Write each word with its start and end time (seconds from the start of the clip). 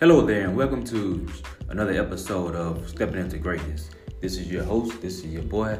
Hello 0.00 0.24
there, 0.24 0.44
and 0.44 0.56
welcome 0.56 0.84
to 0.84 1.26
another 1.70 1.90
episode 2.00 2.54
of 2.54 2.88
Stepping 2.88 3.18
into 3.18 3.36
Greatness. 3.36 3.90
This 4.20 4.36
is 4.36 4.48
your 4.48 4.62
host, 4.62 5.00
this 5.02 5.24
is 5.24 5.26
your 5.26 5.42
boy, 5.42 5.76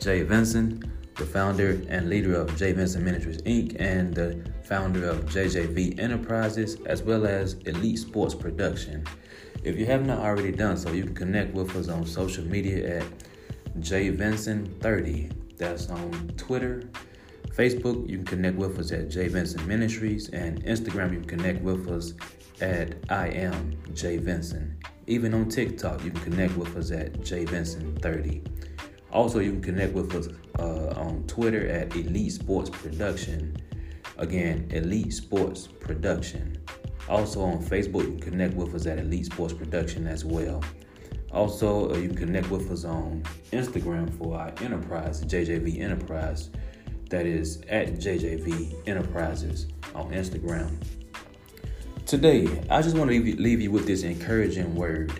Jay 0.00 0.24
Vincent, 0.24 0.84
the 1.14 1.24
founder 1.24 1.80
and 1.88 2.08
leader 2.08 2.34
of 2.34 2.56
Jay 2.56 2.72
Vincent 2.72 3.04
Ministries 3.04 3.40
Inc., 3.42 3.76
and 3.78 4.12
the 4.12 4.44
founder 4.64 5.08
of 5.08 5.26
JJV 5.26 6.00
Enterprises, 6.00 6.78
as 6.86 7.04
well 7.04 7.24
as 7.24 7.54
Elite 7.66 8.00
Sports 8.00 8.34
Production. 8.34 9.06
If 9.62 9.78
you 9.78 9.86
have 9.86 10.04
not 10.04 10.18
already 10.18 10.50
done 10.50 10.76
so, 10.76 10.90
you 10.90 11.04
can 11.04 11.14
connect 11.14 11.54
with 11.54 11.76
us 11.76 11.86
on 11.86 12.04
social 12.04 12.44
media 12.44 12.98
at 12.98 13.06
jvincent30. 13.78 15.56
That's 15.56 15.88
on 15.88 16.32
Twitter, 16.36 16.82
Facebook, 17.50 18.08
you 18.10 18.16
can 18.16 18.26
connect 18.26 18.56
with 18.56 18.80
us 18.80 18.90
at 18.90 19.08
J 19.08 19.28
Vincent 19.28 19.68
Ministries, 19.68 20.30
and 20.30 20.64
Instagram, 20.64 21.12
you 21.12 21.20
can 21.20 21.28
connect 21.28 21.62
with 21.62 21.88
us 21.88 22.14
at 22.62 22.94
I 23.10 23.26
am 23.28 23.76
Jay 23.92 24.16
Vincent. 24.16 24.70
Even 25.08 25.34
on 25.34 25.48
TikTok, 25.48 26.04
you 26.04 26.12
can 26.12 26.22
connect 26.22 26.56
with 26.56 26.76
us 26.76 26.92
at 26.92 27.22
J 27.22 27.44
Vincent 27.44 28.00
30. 28.00 28.42
Also, 29.10 29.40
you 29.40 29.52
can 29.52 29.62
connect 29.62 29.92
with 29.92 30.14
us 30.14 30.28
uh, 30.58 30.94
on 30.98 31.24
Twitter 31.26 31.68
at 31.68 31.94
Elite 31.96 32.32
Sports 32.32 32.70
Production. 32.70 33.56
Again, 34.16 34.68
Elite 34.70 35.12
Sports 35.12 35.66
Production. 35.66 36.56
Also 37.08 37.42
on 37.42 37.58
Facebook, 37.62 38.04
you 38.04 38.18
can 38.18 38.30
connect 38.30 38.54
with 38.54 38.74
us 38.74 38.86
at 38.86 38.98
Elite 38.98 39.26
Sports 39.26 39.52
Production 39.52 40.06
as 40.06 40.24
well. 40.24 40.62
Also, 41.32 41.92
uh, 41.92 41.96
you 41.96 42.08
can 42.08 42.18
connect 42.18 42.50
with 42.50 42.70
us 42.70 42.84
on 42.84 43.22
Instagram 43.52 44.16
for 44.16 44.38
our 44.38 44.52
enterprise, 44.62 45.24
JJV 45.24 45.80
Enterprise. 45.80 46.50
That 47.10 47.26
is 47.26 47.60
at 47.68 47.94
JJV 47.96 48.86
Enterprises 48.86 49.66
on 49.94 50.10
Instagram. 50.12 50.78
Today, 52.06 52.46
I 52.68 52.82
just 52.82 52.96
want 52.96 53.10
to 53.10 53.22
leave 53.22 53.60
you, 53.60 53.70
with 53.70 53.86
this 53.86 54.02
encouraging 54.02 54.74
word 54.74 55.12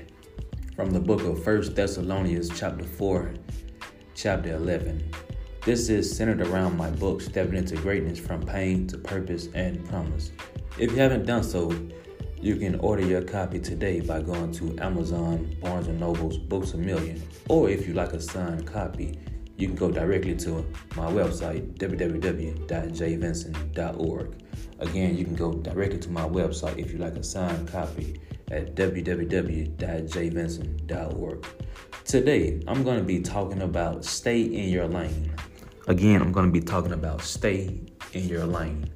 from 0.76 0.90
the 0.90 1.00
book 1.00 1.22
of 1.22 1.42
First 1.42 1.74
Thessalonians, 1.74 2.50
chapter 2.58 2.84
4, 2.84 3.32
chapter 4.14 4.54
11. 4.54 5.10
This 5.64 5.88
is 5.88 6.14
centered 6.14 6.42
around 6.42 6.76
my 6.76 6.90
book, 6.90 7.22
Stepping 7.22 7.54
into 7.54 7.76
Greatness 7.76 8.18
From 8.18 8.42
Pain 8.42 8.86
to 8.88 8.98
Purpose 8.98 9.48
and 9.54 9.88
Promise. 9.88 10.32
If 10.76 10.90
you 10.90 10.98
haven't 10.98 11.24
done 11.24 11.44
so, 11.44 11.72
you 12.40 12.56
can 12.56 12.78
order 12.80 13.06
your 13.06 13.22
copy 13.22 13.58
today 13.58 14.00
by 14.00 14.20
going 14.20 14.52
to 14.52 14.76
Amazon, 14.80 15.56
Barnes 15.62 15.88
& 15.88 15.88
Noble's, 15.88 16.36
Books 16.36 16.74
A 16.74 16.78
Million, 16.78 17.22
or 17.48 17.70
if 17.70 17.86
you 17.86 17.94
like 17.94 18.12
a 18.12 18.20
signed 18.20 18.66
copy, 18.66 19.18
you 19.56 19.68
can 19.68 19.76
go 19.76 19.90
directly 19.90 20.36
to 20.36 20.66
my 20.96 21.06
website, 21.06 21.78
www.jvincent.org. 21.78 24.34
Again, 24.78 25.16
you 25.16 25.24
can 25.24 25.34
go 25.34 25.52
directly 25.52 25.98
to 25.98 26.10
my 26.10 26.28
website 26.28 26.78
if 26.78 26.92
you 26.92 26.98
like 26.98 27.14
a 27.14 27.22
signed 27.22 27.68
copy 27.68 28.20
at 28.50 28.74
www.jvincent.org. 28.74 31.46
Today, 32.04 32.60
I'm 32.66 32.82
going 32.82 32.98
to 32.98 33.04
be 33.04 33.20
talking 33.20 33.62
about 33.62 34.04
stay 34.04 34.42
in 34.42 34.70
your 34.70 34.86
lane. 34.86 35.32
Again, 35.86 36.20
I'm 36.20 36.32
going 36.32 36.46
to 36.46 36.52
be 36.52 36.60
talking 36.60 36.92
about 36.92 37.22
stay 37.22 37.80
in 38.12 38.28
your 38.28 38.44
lane. 38.44 38.90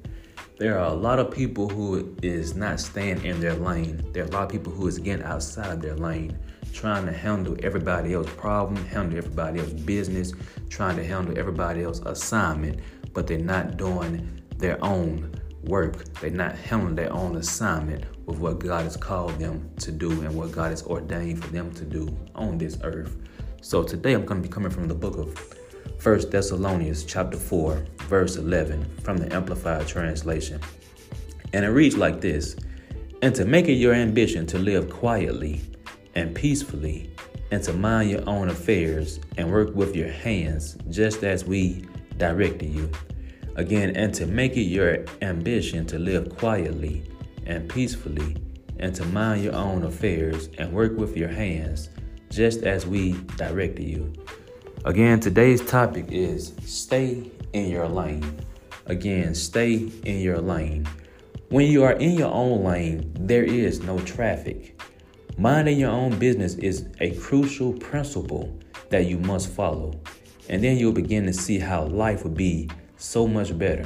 There 0.59 0.79
are 0.79 0.87
a 0.87 0.93
lot 0.93 1.19
of 1.19 1.31
people 1.31 1.69
who 1.69 2.15
is 2.21 2.55
not 2.55 2.79
staying 2.79 3.23
in 3.23 3.39
their 3.39 3.53
lane. 3.53 4.11
There 4.11 4.23
are 4.23 4.27
a 4.27 4.31
lot 4.31 4.43
of 4.43 4.49
people 4.49 4.73
who 4.73 4.87
is 4.87 4.97
getting 4.97 5.25
outside 5.25 5.71
of 5.71 5.81
their 5.81 5.95
lane, 5.95 6.37
trying 6.77 7.07
to 7.07 7.11
handle 7.11 7.57
everybody 7.63 8.13
else's 8.13 8.31
problem, 8.35 8.75
handle 8.85 9.17
everybody 9.17 9.59
else's 9.59 9.81
business, 9.81 10.31
trying 10.69 10.95
to 10.95 11.03
handle 11.03 11.35
everybody 11.35 11.81
else's 11.81 12.05
assignment, 12.05 12.79
but 13.13 13.25
they're 13.25 13.39
not 13.39 13.77
doing 13.77 14.39
their 14.57 14.77
own 14.85 15.33
work. 15.63 16.03
They're 16.21 16.29
not 16.29 16.55
handling 16.55 16.93
their 16.93 17.11
own 17.11 17.35
assignment 17.37 18.05
with 18.27 18.37
what 18.37 18.59
God 18.59 18.83
has 18.83 18.95
called 18.95 19.39
them 19.39 19.67
to 19.79 19.91
do 19.91 20.11
and 20.21 20.35
what 20.35 20.51
God 20.51 20.69
has 20.69 20.83
ordained 20.83 21.43
for 21.43 21.49
them 21.49 21.73
to 21.73 21.83
do 21.83 22.15
on 22.35 22.59
this 22.59 22.77
earth. 22.83 23.17
So 23.61 23.81
today 23.81 24.13
I'm 24.13 24.25
going 24.25 24.43
to 24.43 24.47
be 24.47 24.53
coming 24.53 24.69
from 24.69 24.87
the 24.87 24.93
book 24.93 25.17
of 25.17 25.35
First 25.97 26.29
Thessalonians 26.29 27.05
chapter 27.05 27.37
4, 27.37 27.87
verse 28.01 28.35
11 28.35 28.97
from 29.01 29.17
the 29.17 29.33
Amplified 29.35 29.87
Translation. 29.87 30.61
And 31.53 31.65
it 31.65 31.69
reads 31.69 31.97
like 31.97 32.21
this 32.21 32.55
And 33.23 33.33
to 33.33 33.45
make 33.45 33.67
it 33.67 33.73
your 33.73 33.95
ambition 33.95 34.45
to 34.47 34.59
live 34.59 34.91
quietly 34.91 35.63
and 36.17 36.35
peacefully, 36.35 37.09
and 37.51 37.63
to 37.63 37.71
mind 37.71 38.09
your 38.09 38.27
own 38.27 38.49
affairs 38.49 39.21
and 39.37 39.49
work 39.49 39.73
with 39.73 39.95
your 39.95 40.11
hands, 40.11 40.77
just 40.89 41.23
as 41.23 41.45
we 41.45 41.85
directed 42.17 42.69
you 42.69 42.91
Again, 43.57 43.95
and 43.95 44.13
to 44.13 44.27
make 44.27 44.55
it 44.55 44.69
your 44.69 45.03
ambition 45.23 45.83
to 45.87 45.97
live 45.97 46.37
quietly 46.37 47.03
and 47.47 47.67
peacefully, 47.67 48.37
and 48.79 48.93
to 48.93 49.03
mind 49.05 49.43
your 49.43 49.55
own 49.55 49.83
affairs 49.83 50.49
and 50.59 50.71
work 50.71 50.95
with 50.95 51.17
your 51.17 51.27
hands, 51.27 51.89
just 52.29 52.61
as 52.61 52.85
we 52.85 53.13
directed 53.35 53.83
you. 53.83 54.13
Again, 54.85 55.19
today's 55.19 55.65
topic 55.65 56.05
is 56.11 56.53
stay 56.65 57.31
in 57.53 57.71
your 57.71 57.87
lane. 57.87 58.39
Again, 58.85 59.33
stay 59.33 59.89
in 60.05 60.19
your 60.19 60.37
lane. 60.37 60.87
When 61.49 61.65
you 61.65 61.83
are 61.83 61.93
in 61.93 62.11
your 62.11 62.31
own 62.31 62.63
lane, 62.63 63.11
there 63.19 63.43
is 63.43 63.81
no 63.81 63.97
traffic. 64.01 64.79
Minding 65.39 65.79
your 65.79 65.91
own 65.91 66.17
business 66.17 66.55
is 66.55 66.87
a 66.99 67.11
crucial 67.11 67.71
principle 67.73 68.57
that 68.89 69.05
you 69.05 69.19
must 69.19 69.49
follow. 69.49 69.93
And 70.49 70.63
then 70.63 70.77
you'll 70.77 70.93
begin 70.93 71.27
to 71.27 71.33
see 71.33 71.59
how 71.59 71.83
life 71.83 72.23
will 72.23 72.31
be 72.31 72.71
so 72.95 73.27
much 73.27 73.55
better. 73.55 73.85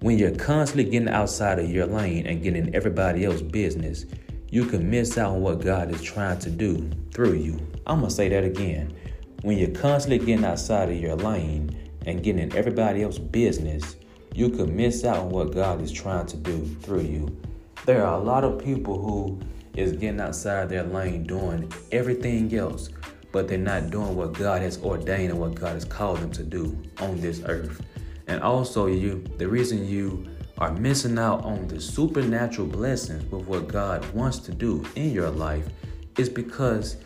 When 0.00 0.18
you're 0.18 0.34
constantly 0.34 0.90
getting 0.90 1.10
outside 1.10 1.58
of 1.58 1.70
your 1.70 1.84
lane 1.84 2.26
and 2.26 2.42
getting 2.42 2.74
everybody 2.74 3.26
else's 3.26 3.42
business, 3.42 4.06
you 4.48 4.64
can 4.64 4.88
miss 4.88 5.18
out 5.18 5.32
on 5.32 5.42
what 5.42 5.60
God 5.60 5.94
is 5.94 6.00
trying 6.00 6.38
to 6.38 6.48
do 6.48 6.90
through 7.12 7.34
you. 7.34 7.60
I'm 7.86 8.00
to 8.00 8.10
say 8.10 8.30
that 8.30 8.42
again. 8.42 8.94
When 9.42 9.58
you're 9.58 9.78
constantly 9.78 10.24
getting 10.24 10.46
outside 10.46 10.88
of 10.88 10.96
your 10.96 11.16
lane 11.16 11.76
and 12.06 12.22
getting 12.22 12.50
everybody 12.54 13.02
else's 13.02 13.18
business, 13.18 13.96
you 14.34 14.48
can 14.48 14.74
miss 14.74 15.04
out 15.04 15.18
on 15.18 15.28
what 15.28 15.52
God 15.52 15.82
is 15.82 15.92
trying 15.92 16.24
to 16.28 16.36
do 16.38 16.64
through 16.80 17.02
you. 17.02 17.36
There 17.84 18.06
are 18.06 18.18
a 18.18 18.22
lot 18.22 18.42
of 18.42 18.64
people 18.64 18.98
who 18.98 19.38
is 19.74 19.92
getting 19.92 20.20
outside 20.20 20.68
their 20.68 20.84
lane 20.84 21.24
doing 21.24 21.72
everything 21.90 22.54
else, 22.54 22.90
but 23.30 23.48
they're 23.48 23.58
not 23.58 23.90
doing 23.90 24.14
what 24.14 24.32
God 24.34 24.62
has 24.62 24.82
ordained 24.82 25.30
and 25.30 25.40
what 25.40 25.54
God 25.54 25.74
has 25.74 25.84
called 25.84 26.18
them 26.18 26.30
to 26.32 26.42
do 26.42 26.76
on 27.00 27.20
this 27.20 27.42
earth. 27.46 27.80
And 28.26 28.42
also, 28.42 28.86
you 28.86 29.24
the 29.38 29.48
reason 29.48 29.86
you 29.86 30.26
are 30.58 30.72
missing 30.72 31.18
out 31.18 31.44
on 31.44 31.66
the 31.66 31.80
supernatural 31.80 32.68
blessings 32.68 33.30
with 33.32 33.46
what 33.46 33.68
God 33.68 34.08
wants 34.14 34.38
to 34.40 34.52
do 34.52 34.84
in 34.94 35.10
your 35.10 35.30
life 35.30 35.66
is 36.18 36.28
because 36.28 36.96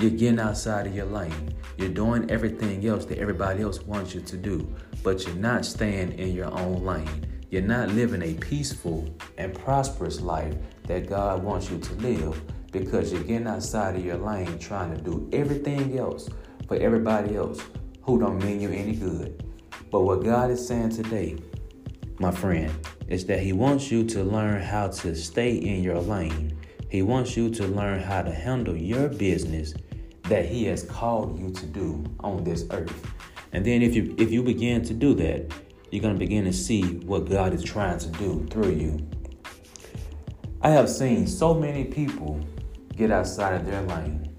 you're 0.00 0.10
getting 0.10 0.40
outside 0.40 0.86
of 0.86 0.94
your 0.94 1.06
lane. 1.06 1.54
You're 1.76 1.90
doing 1.90 2.30
everything 2.30 2.84
else 2.86 3.04
that 3.06 3.18
everybody 3.18 3.62
else 3.62 3.80
wants 3.82 4.14
you 4.14 4.20
to 4.22 4.36
do, 4.36 4.66
but 5.02 5.24
you're 5.26 5.36
not 5.36 5.64
staying 5.64 6.18
in 6.18 6.34
your 6.34 6.50
own 6.52 6.84
lane. 6.84 7.26
You're 7.54 7.62
not 7.62 7.90
living 7.90 8.20
a 8.20 8.34
peaceful 8.34 9.08
and 9.38 9.54
prosperous 9.54 10.20
life 10.20 10.56
that 10.88 11.08
God 11.08 11.44
wants 11.44 11.70
you 11.70 11.78
to 11.78 11.94
live 11.94 12.42
because 12.72 13.12
you're 13.12 13.22
getting 13.22 13.46
outside 13.46 13.94
of 13.94 14.04
your 14.04 14.16
lane 14.16 14.58
trying 14.58 14.92
to 14.92 15.00
do 15.00 15.30
everything 15.32 15.96
else 15.96 16.28
for 16.66 16.76
everybody 16.78 17.36
else 17.36 17.60
who 18.02 18.18
don't 18.18 18.42
mean 18.42 18.60
you 18.60 18.70
any 18.70 18.96
good. 18.96 19.44
But 19.92 20.00
what 20.00 20.24
God 20.24 20.50
is 20.50 20.66
saying 20.66 20.96
today, 20.96 21.36
my 22.18 22.32
friend, 22.32 22.72
is 23.06 23.24
that 23.26 23.38
He 23.38 23.52
wants 23.52 23.88
you 23.88 24.02
to 24.06 24.24
learn 24.24 24.60
how 24.60 24.88
to 24.88 25.14
stay 25.14 25.54
in 25.54 25.80
your 25.80 26.00
lane. 26.00 26.58
He 26.90 27.02
wants 27.02 27.36
you 27.36 27.50
to 27.50 27.68
learn 27.68 28.00
how 28.00 28.22
to 28.22 28.32
handle 28.32 28.76
your 28.76 29.08
business 29.08 29.74
that 30.24 30.44
He 30.44 30.64
has 30.64 30.82
called 30.82 31.38
you 31.38 31.52
to 31.52 31.66
do 31.66 32.02
on 32.18 32.42
this 32.42 32.64
earth. 32.72 33.12
And 33.52 33.64
then 33.64 33.80
if 33.80 33.94
you 33.94 34.12
if 34.18 34.32
you 34.32 34.42
begin 34.42 34.82
to 34.86 34.92
do 34.92 35.14
that, 35.14 35.52
you're 35.94 36.02
going 36.02 36.14
to 36.14 36.18
begin 36.18 36.44
to 36.44 36.52
see 36.52 36.82
what 36.98 37.30
God 37.30 37.54
is 37.54 37.62
trying 37.62 37.98
to 37.98 38.08
do 38.08 38.46
through 38.50 38.72
you. 38.72 39.08
I 40.60 40.70
have 40.70 40.90
seen 40.90 41.26
so 41.26 41.54
many 41.54 41.84
people 41.84 42.40
get 42.96 43.10
outside 43.10 43.54
of 43.54 43.66
their 43.66 43.82
lane, 43.82 44.34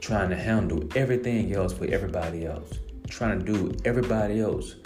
trying 0.00 0.30
to 0.30 0.36
handle 0.36 0.82
everything 0.94 1.54
else 1.54 1.72
for 1.72 1.86
everybody 1.86 2.46
else 2.46 2.80
trying 3.12 3.38
to 3.38 3.44
do 3.44 3.76
everybody 3.84 4.40
else 4.40 4.76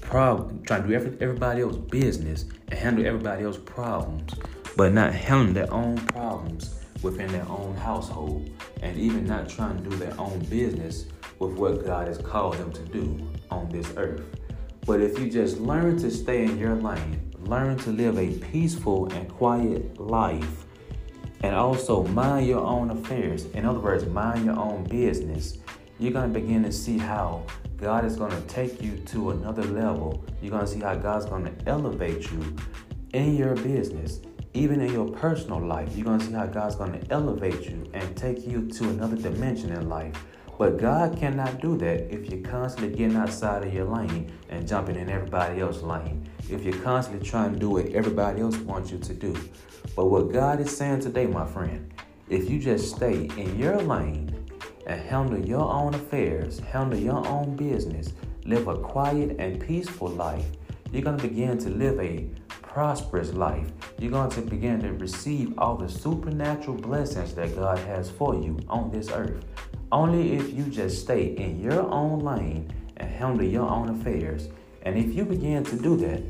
problem, 0.00 0.62
trying 0.62 0.82
to 0.82 0.88
do 0.88 0.94
every, 0.94 1.16
everybody 1.20 1.62
else 1.62 1.76
business 1.76 2.44
and 2.68 2.78
handle 2.78 3.04
everybody 3.04 3.44
else 3.44 3.58
problems, 3.58 4.32
but 4.76 4.92
not 4.92 5.12
handling 5.12 5.52
their 5.52 5.72
own 5.72 5.96
problems 6.06 6.80
within 7.02 7.26
their 7.32 7.46
own 7.48 7.74
household, 7.76 8.48
and 8.82 8.96
even 8.96 9.26
not 9.26 9.48
trying 9.48 9.76
to 9.82 9.90
do 9.90 9.96
their 9.96 10.18
own 10.18 10.38
business 10.44 11.06
with 11.40 11.52
what 11.52 11.84
God 11.84 12.06
has 12.06 12.18
called 12.18 12.54
them 12.54 12.72
to 12.72 12.82
do 12.84 13.28
on 13.50 13.68
this 13.68 13.92
earth. 13.96 14.24
But 14.86 15.00
if 15.00 15.18
you 15.18 15.28
just 15.28 15.58
learn 15.58 15.98
to 15.98 16.10
stay 16.10 16.44
in 16.44 16.58
your 16.58 16.76
lane, 16.76 17.32
learn 17.40 17.76
to 17.78 17.90
live 17.90 18.18
a 18.18 18.30
peaceful 18.38 19.12
and 19.12 19.28
quiet 19.28 20.00
life, 20.00 20.64
and 21.42 21.54
also 21.54 22.04
mind 22.04 22.46
your 22.46 22.64
own 22.64 22.90
affairs, 22.90 23.44
in 23.46 23.66
other 23.66 23.80
words, 23.80 24.06
mind 24.06 24.46
your 24.46 24.58
own 24.58 24.84
business 24.84 25.58
you're 25.98 26.12
going 26.12 26.30
to 26.30 26.40
begin 26.40 26.62
to 26.62 26.72
see 26.72 26.98
how 26.98 27.42
God 27.78 28.04
is 28.04 28.16
going 28.16 28.30
to 28.30 28.40
take 28.42 28.82
you 28.82 28.98
to 29.06 29.30
another 29.30 29.64
level. 29.64 30.22
You're 30.42 30.50
going 30.50 30.66
to 30.66 30.70
see 30.70 30.80
how 30.80 30.94
God's 30.94 31.24
going 31.24 31.44
to 31.44 31.68
elevate 31.68 32.30
you 32.30 32.54
in 33.14 33.34
your 33.34 33.54
business, 33.54 34.20
Even 34.52 34.80
in 34.80 34.92
your 34.92 35.08
personal 35.08 35.60
life, 35.60 35.94
you're 35.94 36.04
going 36.04 36.18
to 36.18 36.26
see 36.26 36.32
how 36.32 36.46
God's 36.46 36.76
going 36.76 36.92
to 36.92 37.12
elevate 37.12 37.68
you 37.68 37.84
and 37.92 38.16
take 38.16 38.46
you 38.46 38.66
to 38.68 38.84
another 38.88 39.16
dimension 39.16 39.70
in 39.72 39.88
life. 39.88 40.14
But 40.58 40.78
God 40.78 41.18
cannot 41.18 41.60
do 41.60 41.76
that 41.78 42.12
if 42.12 42.30
you're 42.30 42.40
constantly 42.40 42.96
getting 42.96 43.16
outside 43.16 43.62
of 43.62 43.74
your 43.74 43.84
lane 43.84 44.32
and 44.48 44.66
jumping 44.66 44.96
in 44.96 45.10
everybody 45.10 45.60
else's 45.60 45.82
lane. 45.82 46.28
If 46.48 46.64
you're 46.64 46.78
constantly 46.78 47.28
trying 47.28 47.52
to 47.52 47.58
do 47.58 47.70
what 47.70 47.86
everybody 47.88 48.40
else 48.40 48.56
wants 48.58 48.90
you 48.90 48.98
to 48.98 49.12
do. 49.12 49.36
But 49.94 50.06
what 50.06 50.32
God 50.32 50.60
is 50.60 50.74
saying 50.74 51.00
today, 51.00 51.26
my 51.26 51.46
friend, 51.46 51.92
if 52.28 52.48
you 52.48 52.58
just 52.58 52.96
stay 52.96 53.28
in 53.36 53.58
your 53.58 53.76
lane 53.82 54.32
and 54.86 55.00
handle 55.00 55.38
your 55.38 55.70
own 55.70 55.94
affairs, 55.94 56.58
handle 56.60 56.98
your 56.98 57.26
own 57.26 57.54
business, 57.56 58.14
live 58.44 58.66
a 58.68 58.76
quiet 58.76 59.36
and 59.38 59.60
peaceful 59.60 60.08
life, 60.08 60.46
you're 60.90 61.02
going 61.02 61.18
to 61.18 61.28
begin 61.28 61.58
to 61.58 61.68
live 61.68 62.00
a 62.00 62.26
prosperous 62.48 63.32
life. 63.32 63.70
You're 63.98 64.10
going 64.10 64.30
to 64.30 64.42
begin 64.42 64.80
to 64.82 64.92
receive 64.92 65.58
all 65.58 65.76
the 65.76 65.88
supernatural 65.88 66.76
blessings 66.76 67.34
that 67.34 67.56
God 67.56 67.78
has 67.78 68.10
for 68.10 68.34
you 68.34 68.58
on 68.68 68.90
this 68.90 69.10
earth. 69.10 69.44
Only 69.96 70.34
if 70.36 70.52
you 70.52 70.64
just 70.64 71.00
stay 71.00 71.34
in 71.36 71.58
your 71.58 71.80
own 71.90 72.18
lane 72.18 72.70
and 72.98 73.10
handle 73.10 73.42
your 73.42 73.66
own 73.66 73.88
affairs. 73.88 74.50
And 74.82 74.98
if 74.98 75.14
you 75.14 75.24
begin 75.24 75.64
to 75.64 75.74
do 75.74 75.96
that, 75.96 76.22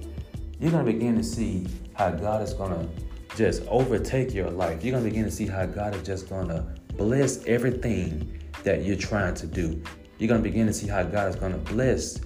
you're 0.61 0.71
going 0.71 0.87
to 0.87 0.93
begin 0.93 1.17
to 1.17 1.25
see 1.25 1.67
how 1.95 2.11
God 2.11 2.43
is 2.43 2.55
going 2.55 2.71
to 2.71 3.37
just 3.37 3.65
overtake 3.67 4.33
your 4.33 4.51
life. 4.51 4.85
You're 4.85 4.93
going 4.93 5.03
to 5.03 5.11
begin 5.11 5.25
to 5.25 5.33
see 5.33 5.49
how 5.49 5.67
God 5.67 5.97
is 5.97 6.07
just 6.07 6.29
going 6.29 6.47
to 6.47 6.65
bless 6.95 7.45
everything 7.47 8.41
that 8.63 8.85
you're 8.85 8.95
trying 8.95 9.35
to 9.35 9.49
do. 9.49 9.83
You're 10.19 10.29
going 10.29 10.45
to 10.45 10.49
begin 10.49 10.69
to 10.69 10.73
see 10.73 10.87
how 10.87 11.03
God 11.03 11.29
is 11.31 11.35
going 11.35 11.51
to 11.51 11.73
bless 11.73 12.21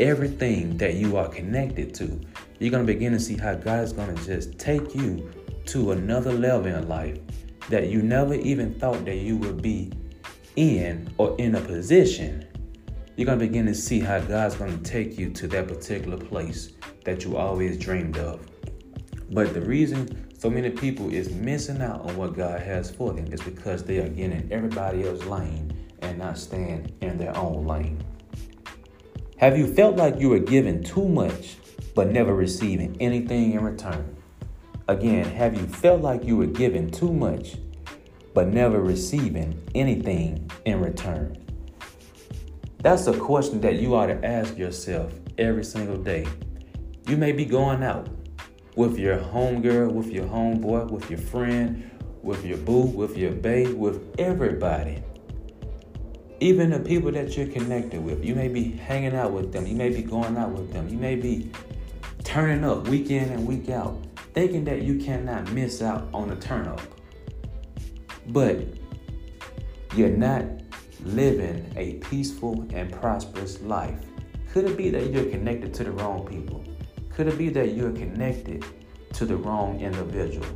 everything 0.00 0.76
that 0.78 0.94
you 0.94 1.16
are 1.16 1.28
connected 1.28 1.94
to. 1.94 2.20
You're 2.58 2.72
going 2.72 2.84
to 2.84 2.92
begin 2.92 3.12
to 3.12 3.20
see 3.20 3.36
how 3.36 3.54
God 3.54 3.84
is 3.84 3.92
going 3.92 4.12
to 4.12 4.24
just 4.24 4.58
take 4.58 4.92
you 4.96 5.30
to 5.66 5.92
another 5.92 6.32
level 6.32 6.66
in 6.66 6.88
life 6.88 7.16
that 7.68 7.90
you 7.90 8.02
never 8.02 8.34
even 8.34 8.74
thought 8.74 9.04
that 9.04 9.18
you 9.18 9.36
would 9.36 9.62
be 9.62 9.92
in 10.56 11.12
or 11.18 11.36
in 11.38 11.54
a 11.54 11.60
position, 11.60 12.46
you're 13.16 13.26
going 13.26 13.38
to 13.38 13.46
begin 13.46 13.66
to 13.66 13.74
see 13.74 14.00
how 14.00 14.20
God's 14.20 14.56
going 14.56 14.76
to 14.76 14.82
take 14.82 15.18
you 15.18 15.30
to 15.30 15.46
that 15.48 15.68
particular 15.68 16.16
place 16.16 16.72
that 17.04 17.24
you 17.24 17.36
always 17.36 17.76
dreamed 17.76 18.16
of. 18.18 18.46
But 19.30 19.54
the 19.54 19.60
reason 19.60 20.28
so 20.38 20.48
many 20.48 20.70
people 20.70 21.12
is 21.12 21.30
missing 21.30 21.82
out 21.82 22.00
on 22.00 22.16
what 22.16 22.34
God 22.34 22.60
has 22.60 22.90
for 22.90 23.12
them 23.12 23.30
is 23.30 23.42
because 23.42 23.84
they 23.84 23.98
are 23.98 24.08
getting 24.08 24.40
in 24.40 24.52
everybody 24.52 25.06
else's 25.06 25.26
lane 25.26 25.88
and 26.00 26.18
not 26.18 26.38
staying 26.38 26.96
in 27.02 27.18
their 27.18 27.36
own 27.36 27.66
lane. 27.66 28.02
Have 29.36 29.58
you 29.58 29.66
felt 29.66 29.96
like 29.96 30.18
you 30.18 30.30
were 30.30 30.38
given 30.38 30.82
too 30.82 31.06
much 31.06 31.56
but 31.94 32.08
never 32.08 32.34
receiving 32.34 32.96
anything 33.00 33.52
in 33.52 33.62
return? 33.62 34.16
Again, 34.88 35.24
have 35.26 35.54
you 35.54 35.66
felt 35.66 36.00
like 36.00 36.24
you 36.24 36.36
were 36.36 36.46
given 36.46 36.90
too 36.90 37.12
much 37.12 37.56
but 38.34 38.48
never 38.48 38.80
receiving 38.80 39.60
anything 39.74 40.50
in 40.64 40.80
return? 40.80 41.36
That's 42.82 43.06
a 43.06 43.18
question 43.18 43.60
that 43.60 43.76
you 43.76 43.94
ought 43.94 44.06
to 44.06 44.24
ask 44.24 44.56
yourself 44.56 45.12
every 45.36 45.64
single 45.64 45.96
day. 45.96 46.26
You 47.06 47.16
may 47.16 47.32
be 47.32 47.44
going 47.44 47.82
out 47.82 48.08
with 48.76 48.98
your 48.98 49.18
homegirl, 49.18 49.92
with 49.92 50.06
your 50.06 50.24
homeboy, 50.24 50.90
with 50.90 51.10
your 51.10 51.18
friend, 51.18 51.90
with 52.22 52.44
your 52.44 52.58
boo, 52.58 52.82
with 52.82 53.18
your 53.18 53.32
babe, 53.32 53.74
with 53.74 54.14
everybody. 54.18 55.02
Even 56.40 56.70
the 56.70 56.80
people 56.80 57.12
that 57.12 57.36
you're 57.36 57.48
connected 57.48 58.02
with. 58.02 58.24
You 58.24 58.34
may 58.34 58.48
be 58.48 58.72
hanging 58.72 59.14
out 59.14 59.32
with 59.32 59.52
them. 59.52 59.66
You 59.66 59.74
may 59.74 59.90
be 59.90 60.02
going 60.02 60.38
out 60.38 60.52
with 60.52 60.72
them. 60.72 60.88
You 60.88 60.96
may 60.96 61.16
be 61.16 61.50
turning 62.24 62.64
up 62.64 62.88
week 62.88 63.10
in 63.10 63.28
and 63.28 63.46
week 63.46 63.68
out, 63.68 63.98
thinking 64.32 64.64
that 64.64 64.82
you 64.82 64.98
cannot 64.98 65.50
miss 65.52 65.82
out 65.82 66.08
on 66.14 66.30
a 66.30 66.36
turn 66.36 66.66
up 66.66 66.80
but 68.28 68.58
you're 69.94 70.08
not 70.08 70.44
living 71.04 71.72
a 71.76 71.94
peaceful 71.94 72.66
and 72.72 72.92
prosperous 72.92 73.60
life. 73.62 74.00
Could 74.52 74.64
it 74.66 74.76
be 74.76 74.90
that 74.90 75.10
you're 75.10 75.30
connected 75.30 75.72
to 75.74 75.84
the 75.84 75.92
wrong 75.92 76.26
people? 76.26 76.64
Could 77.10 77.28
it 77.28 77.38
be 77.38 77.48
that 77.50 77.74
you're 77.74 77.92
connected 77.92 78.64
to 79.14 79.24
the 79.24 79.36
wrong 79.36 79.80
individual? 79.80 80.46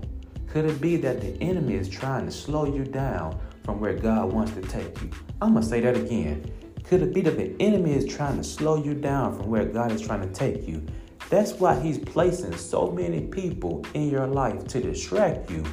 Could 0.49 0.67
it 0.67 0.81
be 0.81 0.97
that 0.99 1.21
the 1.21 1.37
enemy 1.43 1.75
is 1.75 1.89
trying 1.89 2.27
to 2.27 2.33
slow 2.33 2.65
you 2.65 2.85
down 2.85 3.41
from 3.65 3.81
where 3.81 3.95
God 3.95 4.33
wants 4.33 4.53
to 4.53 4.63
take 4.63 5.01
you? 5.03 5.11
I'm 5.43 5.53
going 5.53 5.63
to 5.63 5.69
say 5.69 5.81
that 5.81 5.97
again. 5.97 6.51
Could 6.85 7.03
it 7.03 7.15
be 7.15 7.23
that 7.23 7.37
the 7.37 7.57
enemy 7.61 7.95
is 7.95 8.07
trying 8.07 8.37
to 8.37 8.45
slow 8.45 8.77
you 8.83 8.95
down 8.95 9.37
from 9.37 9.51
where 9.51 9.65
God 9.65 9.91
is 9.91 10.01
trying 10.01 10.21
to 10.21 10.33
take 10.33 10.69
you? 10.69 10.87
That's 11.31 11.53
why 11.55 11.81
he's 11.81 11.99
placing 11.99 12.57
so 12.57 12.91
many 12.91 13.23
people 13.23 13.85
in 13.95 14.11
your 14.11 14.27
life 14.27 14.67
to 14.69 14.81
distract 14.81 15.51
you, 15.51 15.65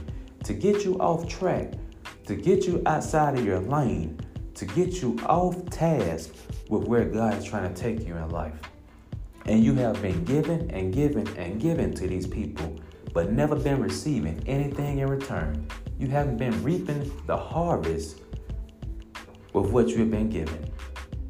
to 0.51 0.57
get 0.57 0.83
you 0.83 0.99
off 0.99 1.29
track, 1.29 1.71
to 2.25 2.35
get 2.35 2.67
you 2.67 2.83
outside 2.85 3.39
of 3.39 3.45
your 3.45 3.59
lane, 3.59 4.19
to 4.53 4.65
get 4.65 5.01
you 5.01 5.17
off 5.25 5.65
task 5.69 6.33
with 6.67 6.83
where 6.83 7.05
God 7.05 7.37
is 7.37 7.45
trying 7.45 7.73
to 7.73 7.81
take 7.81 8.05
you 8.05 8.17
in 8.17 8.29
life. 8.31 8.59
And 9.45 9.63
you 9.63 9.73
have 9.75 10.01
been 10.01 10.25
given 10.25 10.69
and 10.71 10.93
given 10.93 11.25
and 11.37 11.61
given 11.61 11.93
to 11.93 12.05
these 12.05 12.27
people, 12.27 12.75
but 13.13 13.31
never 13.31 13.55
been 13.55 13.81
receiving 13.81 14.43
anything 14.45 14.99
in 14.99 15.07
return. 15.07 15.65
You 15.97 16.07
haven't 16.07 16.35
been 16.35 16.61
reaping 16.63 17.09
the 17.27 17.37
harvest 17.37 18.19
with 19.53 19.71
what 19.71 19.87
you 19.87 19.99
have 19.99 20.11
been 20.11 20.29
given. 20.29 20.69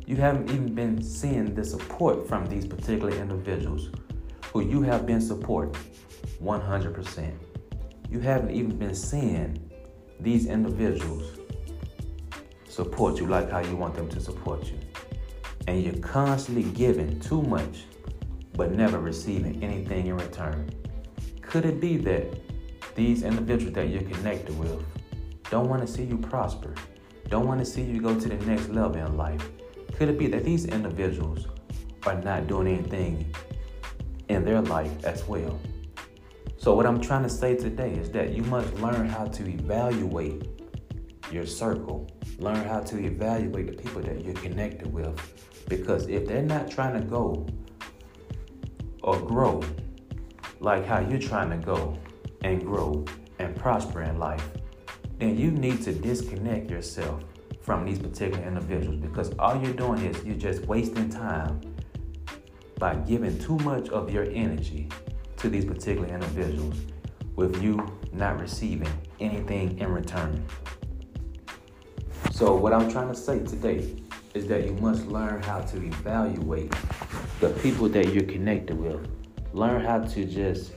You 0.07 0.15
haven't 0.15 0.49
even 0.49 0.73
been 0.73 1.03
seeing 1.03 1.53
the 1.53 1.63
support 1.63 2.27
from 2.27 2.47
these 2.47 2.65
particular 2.65 3.11
individuals 3.11 3.91
who 4.51 4.61
you 4.61 4.81
have 4.81 5.05
been 5.05 5.21
supporting 5.21 5.79
100%. 6.41 7.50
You 8.11 8.19
haven't 8.19 8.51
even 8.51 8.75
been 8.77 8.93
seeing 8.93 9.71
these 10.19 10.45
individuals 10.45 11.39
support 12.67 13.17
you 13.17 13.25
like 13.25 13.49
how 13.49 13.59
you 13.59 13.77
want 13.77 13.95
them 13.95 14.09
to 14.09 14.19
support 14.19 14.65
you. 14.67 14.77
And 15.67 15.81
you're 15.81 15.97
constantly 15.99 16.63
giving 16.63 17.21
too 17.21 17.41
much, 17.41 17.85
but 18.53 18.73
never 18.73 18.99
receiving 18.99 19.63
anything 19.63 20.07
in 20.07 20.17
return. 20.17 20.69
Could 21.41 21.65
it 21.65 21.79
be 21.79 21.95
that 21.99 22.37
these 22.95 23.23
individuals 23.23 23.75
that 23.75 23.87
you're 23.87 24.01
connected 24.01 24.59
with 24.59 24.83
don't 25.49 25.69
want 25.69 25.81
to 25.81 25.87
see 25.87 26.03
you 26.03 26.17
prosper, 26.17 26.75
don't 27.29 27.47
want 27.47 27.61
to 27.61 27.65
see 27.65 27.81
you 27.81 28.01
go 28.01 28.19
to 28.19 28.27
the 28.27 28.45
next 28.45 28.67
level 28.67 28.97
in 28.97 29.15
life? 29.15 29.49
Could 29.95 30.09
it 30.09 30.19
be 30.19 30.27
that 30.27 30.43
these 30.43 30.65
individuals 30.65 31.47
are 32.05 32.21
not 32.21 32.47
doing 32.47 32.67
anything 32.67 33.33
in 34.27 34.43
their 34.43 34.59
life 34.59 35.05
as 35.05 35.23
well? 35.29 35.57
So, 36.61 36.75
what 36.75 36.85
I'm 36.85 37.01
trying 37.01 37.23
to 37.23 37.29
say 37.29 37.55
today 37.55 37.89
is 37.93 38.11
that 38.11 38.33
you 38.35 38.43
must 38.43 38.71
learn 38.75 39.09
how 39.09 39.25
to 39.25 39.49
evaluate 39.49 40.45
your 41.31 41.43
circle, 41.43 42.07
learn 42.37 42.63
how 42.67 42.81
to 42.81 43.03
evaluate 43.03 43.65
the 43.65 43.81
people 43.81 44.03
that 44.03 44.23
you're 44.23 44.35
connected 44.35 44.93
with. 44.93 45.19
Because 45.67 46.05
if 46.05 46.27
they're 46.27 46.43
not 46.43 46.69
trying 46.69 47.01
to 47.01 47.07
go 47.07 47.47
or 49.01 49.19
grow 49.19 49.63
like 50.59 50.85
how 50.85 50.99
you're 50.99 51.17
trying 51.17 51.49
to 51.49 51.57
go 51.57 51.97
and 52.43 52.63
grow 52.63 53.05
and 53.39 53.55
prosper 53.55 54.03
in 54.03 54.19
life, 54.19 54.47
then 55.17 55.35
you 55.35 55.49
need 55.49 55.81
to 55.81 55.91
disconnect 55.91 56.69
yourself 56.69 57.23
from 57.63 57.85
these 57.85 57.97
particular 57.97 58.45
individuals 58.45 58.99
because 58.99 59.33
all 59.39 59.59
you're 59.59 59.73
doing 59.73 60.05
is 60.05 60.23
you're 60.23 60.35
just 60.35 60.63
wasting 60.67 61.09
time 61.09 61.59
by 62.77 62.93
giving 62.93 63.39
too 63.39 63.57
much 63.57 63.89
of 63.89 64.13
your 64.13 64.25
energy 64.25 64.89
to 65.41 65.49
these 65.49 65.65
particular 65.65 66.07
individuals 66.07 66.75
with 67.35 67.61
you 67.61 67.83
not 68.13 68.39
receiving 68.39 68.91
anything 69.19 69.77
in 69.79 69.91
return. 69.91 70.45
So, 72.31 72.55
what 72.55 72.73
I'm 72.73 72.91
trying 72.91 73.07
to 73.07 73.15
say 73.15 73.39
today 73.39 73.95
is 74.33 74.47
that 74.47 74.65
you 74.65 74.73
must 74.73 75.07
learn 75.07 75.41
how 75.43 75.61
to 75.61 75.77
evaluate 75.77 76.73
the 77.39 77.49
people 77.61 77.89
that 77.89 78.13
you're 78.13 78.25
connected 78.25 78.77
with. 78.77 79.07
Learn 79.53 79.83
how 79.83 79.99
to 79.99 80.25
just 80.25 80.73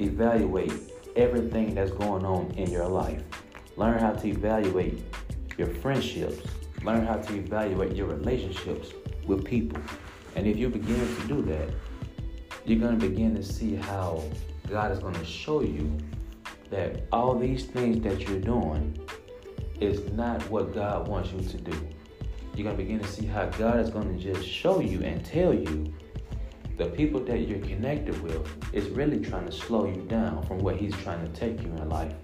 evaluate 0.00 0.72
everything 1.16 1.74
that's 1.74 1.92
going 1.92 2.24
on 2.24 2.50
in 2.52 2.70
your 2.70 2.86
life. 2.86 3.22
Learn 3.76 3.98
how 3.98 4.12
to 4.12 4.28
evaluate 4.28 5.02
your 5.56 5.68
friendships. 5.68 6.46
Learn 6.82 7.06
how 7.06 7.16
to 7.16 7.34
evaluate 7.36 7.94
your 7.94 8.08
relationships 8.08 8.90
with 9.26 9.44
people. 9.44 9.80
And 10.36 10.46
if 10.46 10.56
you 10.56 10.68
begin 10.68 10.98
to 11.16 11.28
do 11.28 11.42
that, 11.42 11.68
you're 12.64 12.78
going 12.78 12.98
to 12.98 13.08
begin 13.08 13.34
to 13.34 13.42
see 13.42 13.74
how 13.74 14.22
God 14.68 14.92
is 14.92 14.98
going 14.98 15.14
to 15.14 15.24
show 15.24 15.62
you 15.62 15.96
that 16.70 17.06
all 17.12 17.38
these 17.38 17.64
things 17.64 18.00
that 18.04 18.20
you're 18.28 18.40
doing 18.40 18.98
is 19.80 20.12
not 20.12 20.42
what 20.50 20.74
God 20.74 21.08
wants 21.08 21.32
you 21.32 21.40
to 21.40 21.56
do. 21.58 21.88
You're 22.54 22.64
going 22.64 22.76
to 22.76 22.82
begin 22.82 23.00
to 23.00 23.08
see 23.08 23.26
how 23.26 23.46
God 23.46 23.80
is 23.80 23.90
going 23.90 24.16
to 24.16 24.22
just 24.22 24.46
show 24.46 24.80
you 24.80 25.02
and 25.02 25.24
tell 25.24 25.54
you 25.54 25.92
the 26.76 26.86
people 26.86 27.20
that 27.24 27.40
you're 27.40 27.60
connected 27.60 28.20
with 28.22 28.48
is 28.72 28.88
really 28.88 29.18
trying 29.18 29.46
to 29.46 29.52
slow 29.52 29.86
you 29.86 30.02
down 30.02 30.42
from 30.46 30.58
where 30.58 30.74
He's 30.74 30.96
trying 30.98 31.20
to 31.30 31.38
take 31.38 31.60
you 31.62 31.68
in 31.68 31.88
life. 31.88 32.14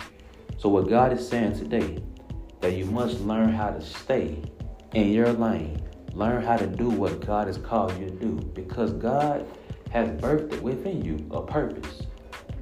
So, 0.57 0.71
what 0.71 0.89
God 0.89 1.13
is 1.13 1.29
saying 1.29 1.59
today, 1.59 2.03
that 2.61 2.73
you 2.73 2.87
must 2.87 3.21
learn 3.21 3.51
how 3.51 3.71
to 3.71 3.81
stay 3.83 4.43
in 4.95 5.13
your 5.13 5.31
lane, 5.33 5.83
learn 6.13 6.43
how 6.43 6.57
to 6.57 6.67
do 6.67 6.89
what 6.89 7.27
God 7.27 7.49
has 7.49 7.59
called 7.59 7.99
you 8.01 8.07
to 8.07 8.13
do, 8.13 8.33
because 8.55 8.93
God 8.95 9.47
has 9.91 10.09
birthed 10.09 10.61
within 10.61 11.05
you 11.05 11.27
a 11.31 11.43
purpose 11.43 12.03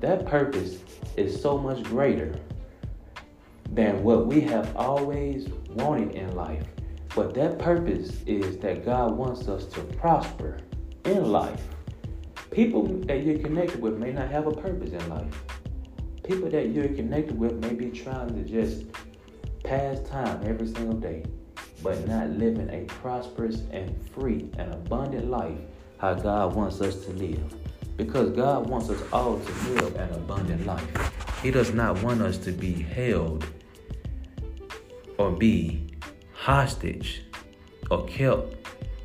that 0.04 0.26
purpose 0.26 0.80
is 1.16 1.40
so 1.40 1.56
much 1.56 1.82
greater 1.84 2.34
than 3.70 4.02
what 4.02 4.26
we 4.26 4.40
have 4.42 4.76
always 4.76 5.48
wanted 5.70 6.14
in 6.14 6.36
life. 6.36 6.66
But 7.14 7.32
that 7.34 7.58
purpose 7.58 8.20
is 8.26 8.58
that 8.58 8.84
God 8.84 9.16
wants 9.16 9.48
us 9.48 9.64
to 9.66 9.80
prosper 9.80 10.58
in 11.06 11.32
life. 11.32 11.62
People 12.50 12.86
that 13.06 13.24
you're 13.24 13.38
connected 13.38 13.80
with 13.80 13.96
may 13.96 14.12
not 14.12 14.30
have 14.30 14.46
a 14.46 14.52
purpose 14.52 14.90
in 14.90 15.08
life. 15.08 15.42
People 16.22 16.50
that 16.50 16.68
you're 16.68 16.88
connected 16.88 17.38
with 17.38 17.54
may 17.54 17.72
be 17.72 17.90
trying 17.90 18.28
to 18.34 18.42
just 18.44 18.84
pass 19.64 20.00
time 20.00 20.40
every 20.44 20.66
single 20.66 20.98
day, 20.98 21.24
but 21.82 22.06
not 22.06 22.28
living 22.28 22.68
a 22.68 22.84
prosperous 22.84 23.62
and 23.70 23.90
free 24.10 24.50
and 24.58 24.72
abundant 24.74 25.30
life 25.30 25.58
how 25.98 26.14
God 26.14 26.54
wants 26.54 26.80
us 26.80 27.04
to 27.06 27.12
live. 27.12 27.54
Because 27.96 28.30
God 28.30 28.68
wants 28.68 28.90
us 28.90 29.02
all 29.12 29.38
to 29.38 29.52
live 29.70 29.94
an 29.96 30.10
abundant 30.10 30.66
life. 30.66 31.40
He 31.42 31.50
does 31.50 31.72
not 31.72 32.02
want 32.02 32.22
us 32.22 32.38
to 32.38 32.52
be 32.52 32.72
held 32.72 33.46
or 35.18 35.30
be 35.30 35.86
hostage 36.32 37.22
or 37.90 38.04
kept 38.06 38.54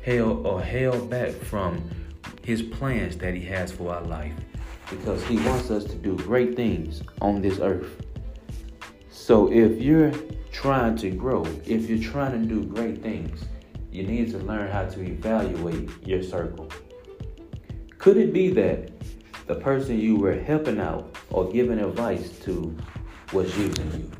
held 0.02 0.46
or 0.46 0.60
held 0.60 1.08
back 1.08 1.32
from 1.32 1.88
his 2.42 2.62
plans 2.62 3.16
that 3.18 3.34
he 3.34 3.42
has 3.42 3.70
for 3.70 3.94
our 3.94 4.02
life 4.02 4.34
because 4.90 5.22
he 5.24 5.36
wants 5.46 5.70
us 5.70 5.84
to 5.84 5.94
do 5.94 6.16
great 6.16 6.56
things 6.56 7.02
on 7.20 7.40
this 7.40 7.60
earth. 7.60 8.02
So 9.10 9.52
if 9.52 9.80
you're 9.80 10.12
trying 10.50 10.96
to 10.96 11.10
grow, 11.10 11.44
if 11.64 11.88
you're 11.88 12.02
trying 12.02 12.32
to 12.32 12.46
do 12.46 12.64
great 12.64 13.02
things, 13.02 13.44
you 13.92 14.04
need 14.04 14.30
to 14.30 14.38
learn 14.38 14.70
how 14.70 14.84
to 14.84 15.00
evaluate 15.02 15.90
your 16.06 16.22
circle. 16.22 16.68
Could 17.98 18.16
it 18.16 18.32
be 18.32 18.50
that 18.50 18.90
the 19.46 19.54
person 19.56 19.98
you 19.98 20.16
were 20.16 20.38
helping 20.38 20.80
out 20.80 21.14
or 21.30 21.50
giving 21.50 21.78
advice 21.78 22.30
to 22.40 22.76
was 23.32 23.56
using 23.58 23.92
you? 23.92 24.10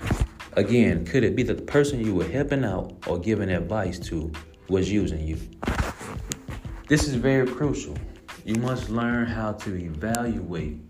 Again, 0.54 1.04
could 1.06 1.22
it 1.22 1.36
be 1.36 1.44
that 1.44 1.56
the 1.56 1.62
person 1.62 2.04
you 2.04 2.14
were 2.14 2.26
helping 2.26 2.64
out 2.64 2.92
or 3.06 3.18
giving 3.18 3.50
advice 3.50 3.98
to 4.00 4.32
was 4.68 4.90
using 4.90 5.26
you? 5.26 5.38
This 6.88 7.06
is 7.06 7.14
very 7.14 7.46
crucial. 7.46 7.96
You 8.44 8.56
must 8.56 8.90
learn 8.90 9.26
how 9.26 9.52
to 9.52 9.76
evaluate 9.76 10.80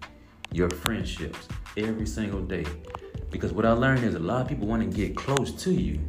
your 0.52 0.70
friendships 0.70 1.46
every 1.76 2.06
single 2.06 2.40
day. 2.40 2.64
Because 3.30 3.52
what 3.52 3.66
I 3.66 3.72
learned 3.72 4.04
is 4.04 4.14
a 4.14 4.18
lot 4.18 4.40
of 4.40 4.48
people 4.48 4.66
want 4.66 4.82
to 4.82 4.96
get 4.96 5.14
close 5.14 5.52
to 5.64 5.72
you 5.72 6.00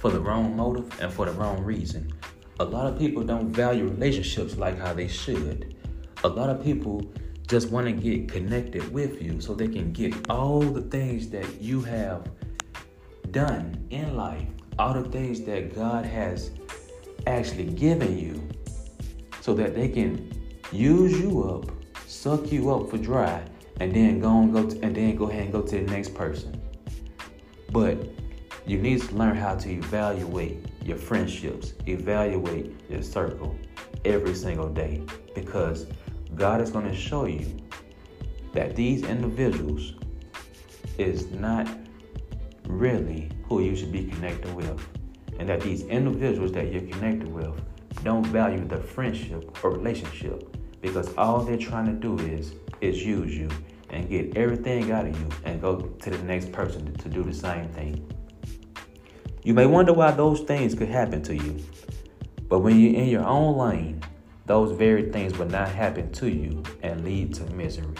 for 0.00 0.10
the 0.10 0.18
wrong 0.18 0.56
motive 0.56 0.90
and 1.00 1.12
for 1.12 1.26
the 1.26 1.32
wrong 1.32 1.62
reason. 1.62 2.10
A 2.58 2.64
lot 2.64 2.86
of 2.86 2.98
people 2.98 3.22
don't 3.22 3.50
value 3.50 3.84
relationships 3.84 4.56
like 4.56 4.78
how 4.78 4.94
they 4.94 5.06
should. 5.06 5.76
A 6.24 6.28
lot 6.28 6.48
of 6.48 6.64
people 6.64 7.02
just 7.46 7.70
want 7.70 7.86
to 7.86 7.92
get 7.92 8.28
connected 8.32 8.90
with 8.92 9.20
you 9.20 9.40
so 9.40 9.54
they 9.54 9.68
can 9.68 9.92
get 9.92 10.14
all 10.30 10.60
the 10.60 10.80
things 10.80 11.28
that 11.28 11.60
you 11.60 11.82
have 11.82 12.30
done 13.30 13.86
in 13.90 14.16
life, 14.16 14.46
all 14.78 14.94
the 14.94 15.08
things 15.10 15.42
that 15.42 15.74
God 15.74 16.06
has 16.06 16.50
actually 17.26 17.66
given 17.66 18.18
you, 18.18 18.48
so 19.42 19.52
that 19.52 19.74
they 19.74 19.88
can 19.88 20.32
use 20.72 21.20
you 21.20 21.42
up, 21.42 21.70
suck 22.06 22.50
you 22.50 22.70
up 22.70 22.88
for 22.88 22.96
dry, 22.96 23.42
and 23.80 23.94
then 23.94 24.18
go 24.18 24.40
and 24.40 24.52
go 24.52 24.66
to, 24.66 24.80
and 24.82 24.94
then 24.96 25.14
go 25.16 25.28
ahead 25.28 25.42
and 25.42 25.52
go 25.52 25.60
to 25.60 25.76
the 25.76 25.90
next 25.90 26.14
person. 26.14 26.58
But 27.70 27.98
you 28.70 28.78
need 28.78 29.02
to 29.02 29.16
learn 29.16 29.34
how 29.34 29.56
to 29.56 29.68
evaluate 29.68 30.64
your 30.84 30.96
friendships, 30.96 31.74
evaluate 31.88 32.72
your 32.88 33.02
circle 33.02 33.58
every 34.04 34.32
single 34.32 34.68
day 34.68 35.02
because 35.34 35.88
God 36.36 36.60
is 36.60 36.70
going 36.70 36.88
to 36.88 36.94
show 36.94 37.26
you 37.26 37.56
that 38.52 38.76
these 38.76 39.02
individuals 39.02 39.94
is 40.98 41.32
not 41.32 41.68
really 42.68 43.28
who 43.48 43.60
you 43.60 43.74
should 43.74 43.90
be 43.90 44.04
connected 44.04 44.54
with. 44.54 44.80
And 45.40 45.48
that 45.48 45.62
these 45.62 45.82
individuals 45.86 46.52
that 46.52 46.70
you're 46.70 46.82
connected 46.82 47.26
with 47.26 47.60
don't 48.04 48.24
value 48.26 48.64
the 48.64 48.76
friendship 48.76 49.64
or 49.64 49.72
relationship 49.72 50.56
because 50.80 51.12
all 51.16 51.40
they're 51.40 51.56
trying 51.56 51.86
to 51.86 51.92
do 51.92 52.16
is 52.24 52.54
is 52.80 53.04
use 53.04 53.36
you 53.36 53.48
and 53.88 54.08
get 54.08 54.36
everything 54.36 54.92
out 54.92 55.06
of 55.06 55.18
you 55.18 55.28
and 55.44 55.60
go 55.60 55.80
to 55.80 56.10
the 56.10 56.22
next 56.22 56.52
person 56.52 56.94
to 56.94 57.08
do 57.08 57.24
the 57.24 57.34
same 57.34 57.68
thing. 57.70 58.06
You 59.42 59.54
may 59.54 59.64
wonder 59.66 59.92
why 59.92 60.10
those 60.10 60.40
things 60.40 60.74
could 60.74 60.88
happen 60.88 61.22
to 61.22 61.34
you. 61.34 61.64
But 62.48 62.60
when 62.60 62.78
you're 62.78 63.00
in 63.00 63.08
your 63.08 63.24
own 63.24 63.56
lane, 63.56 64.02
those 64.44 64.76
very 64.76 65.10
things 65.10 65.38
will 65.38 65.46
not 65.46 65.68
happen 65.68 66.12
to 66.12 66.28
you 66.28 66.62
and 66.82 67.04
lead 67.04 67.32
to 67.34 67.44
misery. 67.54 67.94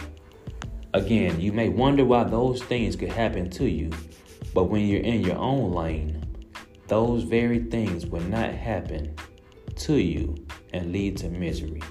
Again, 0.93 1.39
you 1.39 1.51
may 1.53 1.69
wonder 1.69 2.05
why 2.05 2.25
those 2.25 2.61
things 2.61 2.95
could 2.95 3.09
happen 3.09 3.49
to 3.51 3.67
you, 3.67 3.89
but 4.53 4.65
when 4.65 4.85
you're 4.85 5.01
in 5.01 5.21
your 5.21 5.37
own 5.37 5.71
lane, 5.71 6.25
those 6.87 7.23
very 7.23 7.59
things 7.59 8.05
will 8.05 8.21
not 8.23 8.53
happen 8.53 9.15
to 9.77 9.93
you 9.95 10.35
and 10.73 10.91
lead 10.91 11.15
to 11.17 11.29
misery. 11.29 11.81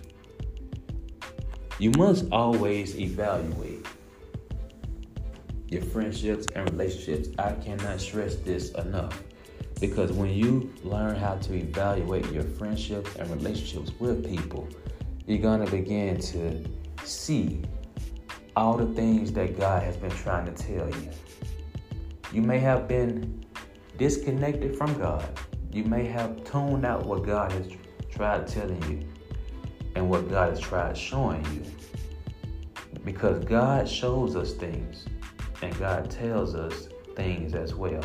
You 1.79 1.93
must 1.97 2.27
always 2.31 2.97
evaluate 2.99 3.87
your 5.69 5.83
friendships 5.83 6.47
and 6.55 6.71
relationships. 6.71 7.31
I 7.39 7.53
cannot 7.53 8.01
stress 8.01 8.35
this 8.37 8.73
enough. 8.73 9.19
Because 9.81 10.13
when 10.13 10.31
you 10.31 10.73
learn 10.85 11.17
how 11.17 11.37
to 11.37 11.55
evaluate 11.55 12.31
your 12.31 12.43
friendships 12.43 13.17
and 13.17 13.31
relationships 13.31 13.93
with 13.99 14.29
people, 14.29 14.69
you're 15.27 15.39
going 15.39 15.65
to 15.65 15.71
begin 15.71 16.21
to 16.21 16.63
see 17.05 17.63
all 18.57 18.77
the 18.77 18.93
things 18.95 19.33
that 19.33 19.59
God 19.59 19.83
has 19.83 19.97
been 19.97 20.11
trying 20.11 20.45
to 20.47 20.53
tell 20.53 20.89
you. 20.89 21.11
You 22.33 22.43
may 22.43 22.59
have 22.59 22.87
been 22.87 23.45
disconnected 23.97 24.77
from 24.77 24.99
God. 24.99 25.27
You 25.73 25.85
may 25.85 26.05
have 26.07 26.45
tuned 26.45 26.85
out 26.85 27.07
what 27.07 27.25
God 27.25 27.53
has 27.53 27.69
tried 28.11 28.47
telling 28.49 28.83
you 28.91 29.09
and 29.95 30.09
what 30.11 30.29
God 30.29 30.51
has 30.51 30.61
tried 30.61 30.97
showing 30.97 31.45
you. 31.55 31.63
Because 33.05 33.45
God 33.45 33.89
shows 33.89 34.37
us 34.37 34.53
things 34.53 35.07
and 35.63 35.77
God 35.79 36.11
tells 36.11 36.55
us 36.55 36.89
things 37.17 37.55
as 37.55 37.75
well. 37.75 38.05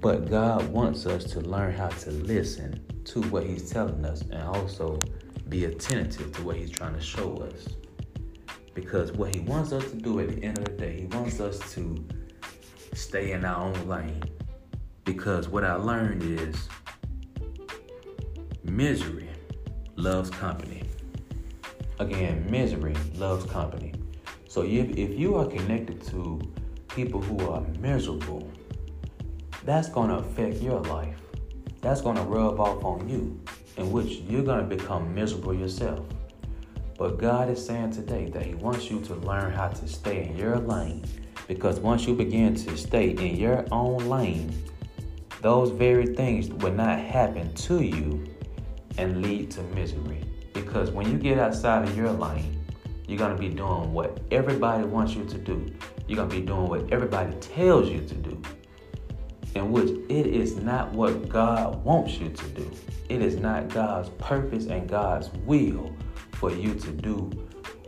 But 0.00 0.30
God 0.30 0.68
wants 0.68 1.06
us 1.06 1.24
to 1.24 1.40
learn 1.40 1.72
how 1.74 1.88
to 1.88 2.10
listen 2.10 2.84
to 3.04 3.22
what 3.22 3.44
He's 3.44 3.70
telling 3.70 4.04
us 4.04 4.22
and 4.22 4.42
also 4.42 4.98
be 5.48 5.66
attentive 5.66 6.32
to 6.32 6.42
what 6.42 6.56
He's 6.56 6.70
trying 6.70 6.94
to 6.94 7.00
show 7.00 7.36
us. 7.38 7.68
Because 8.74 9.12
what 9.12 9.34
He 9.34 9.40
wants 9.40 9.72
us 9.72 9.90
to 9.90 9.96
do 9.96 10.20
at 10.20 10.28
the 10.28 10.42
end 10.42 10.58
of 10.58 10.64
the 10.64 10.72
day, 10.72 11.00
He 11.00 11.06
wants 11.06 11.40
us 11.40 11.72
to 11.74 12.04
stay 12.92 13.32
in 13.32 13.44
our 13.44 13.64
own 13.64 13.88
lane. 13.88 14.22
Because 15.04 15.48
what 15.48 15.64
I 15.64 15.74
learned 15.74 16.22
is 16.22 16.68
misery 18.64 19.28
loves 19.96 20.30
company. 20.30 20.82
Again, 21.98 22.50
misery 22.50 22.96
loves 23.14 23.44
company. 23.46 23.94
So 24.48 24.62
if, 24.62 24.90
if 24.96 25.18
you 25.18 25.36
are 25.36 25.46
connected 25.46 26.02
to 26.08 26.40
people 26.88 27.20
who 27.20 27.48
are 27.48 27.60
miserable, 27.80 28.50
that's 29.64 29.88
going 29.88 30.10
to 30.10 30.16
affect 30.16 30.60
your 30.60 30.80
life. 30.82 31.16
That's 31.80 32.02
going 32.02 32.16
to 32.16 32.22
rub 32.22 32.60
off 32.60 32.84
on 32.84 33.08
you, 33.08 33.40
in 33.76 33.90
which 33.90 34.18
you're 34.28 34.42
going 34.42 34.68
to 34.68 34.76
become 34.76 35.14
miserable 35.14 35.54
yourself. 35.54 36.04
But 36.98 37.18
God 37.18 37.48
is 37.48 37.64
saying 37.64 37.92
today 37.92 38.28
that 38.30 38.44
He 38.44 38.54
wants 38.54 38.90
you 38.90 39.00
to 39.02 39.14
learn 39.14 39.52
how 39.52 39.68
to 39.68 39.88
stay 39.88 40.28
in 40.28 40.36
your 40.36 40.58
lane. 40.58 41.04
Because 41.48 41.80
once 41.80 42.06
you 42.06 42.14
begin 42.14 42.54
to 42.54 42.76
stay 42.76 43.10
in 43.10 43.36
your 43.36 43.66
own 43.72 44.08
lane, 44.08 44.54
those 45.40 45.70
very 45.70 46.06
things 46.06 46.48
will 46.48 46.72
not 46.72 46.98
happen 46.98 47.52
to 47.54 47.82
you 47.82 48.24
and 48.96 49.22
lead 49.22 49.50
to 49.52 49.62
misery. 49.74 50.24
Because 50.52 50.90
when 50.90 51.10
you 51.10 51.18
get 51.18 51.38
outside 51.38 51.88
of 51.88 51.96
your 51.96 52.10
lane, 52.10 52.64
you're 53.06 53.18
going 53.18 53.34
to 53.34 53.40
be 53.40 53.50
doing 53.50 53.92
what 53.92 54.20
everybody 54.30 54.84
wants 54.84 55.14
you 55.14 55.24
to 55.24 55.36
do. 55.36 55.70
You're 56.06 56.16
going 56.16 56.30
to 56.30 56.36
be 56.36 56.42
doing 56.42 56.68
what 56.68 56.90
everybody 56.92 57.34
tells 57.38 57.90
you 57.90 58.00
to 58.00 58.14
do 58.14 58.40
in 59.54 59.70
which 59.70 59.90
it 60.08 60.26
is 60.26 60.56
not 60.56 60.92
what 60.92 61.28
God 61.28 61.82
wants 61.84 62.18
you 62.18 62.30
to 62.30 62.48
do. 62.48 62.70
It 63.08 63.22
is 63.22 63.36
not 63.36 63.68
God's 63.68 64.08
purpose 64.18 64.66
and 64.66 64.88
God's 64.88 65.30
will 65.44 65.94
for 66.32 66.52
you 66.52 66.74
to 66.74 66.90
do 66.90 67.30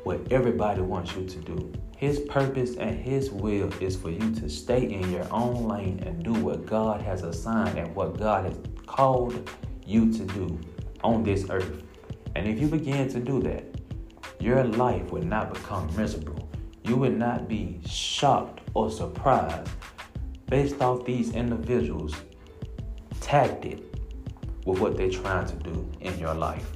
what 0.04 0.20
everybody 0.30 0.80
wants 0.80 1.14
you 1.16 1.26
to 1.26 1.38
do. 1.38 1.73
His 1.96 2.20
purpose 2.20 2.76
and 2.76 2.96
His 2.96 3.30
will 3.30 3.73
is 3.82 3.96
for 3.96 4.11
you 4.11 4.30
to 4.37 4.49
stay 4.49 4.85
in 4.92 5.11
your 5.11 5.26
own 5.32 5.66
lane 5.66 6.00
and 6.04 6.23
do 6.23 6.32
what 6.35 6.66
God 6.66 7.00
has 7.02 7.23
assigned 7.23 7.78
and 7.78 7.94
what 7.94 8.18
God 8.18 8.44
has 8.44 8.58
called 8.87 9.50
you 9.85 10.12
to 10.12 10.25
do 10.26 10.61
on 11.02 11.25
this 11.25 11.49
earth. 11.50 11.82
And 12.35 12.46
if 12.46 12.61
you 12.61 12.68
begin 12.68 13.08
to 13.08 13.18
do 13.18 13.40
that, 13.42 13.64
your 14.38 14.62
life 14.64 15.11
will 15.11 15.25
not 15.25 15.54
become 15.54 15.88
miserable. 15.96 16.49
You 16.85 16.96
will 16.96 17.12
not 17.12 17.49
be 17.49 17.80
shocked 17.87 18.61
or 18.75 18.90
surprised 18.90 19.70
based 20.48 20.80
off 20.80 21.04
these 21.04 21.34
individuals' 21.34 22.14
tagged 23.20 23.64
it 23.64 23.82
with 24.64 24.80
what 24.80 24.96
they're 24.96 25.10
trying 25.10 25.46
to 25.46 25.56
do 25.56 25.90
in 26.00 26.18
your 26.18 26.34
life. 26.34 26.70